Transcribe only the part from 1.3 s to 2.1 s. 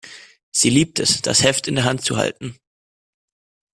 Heft in der Hand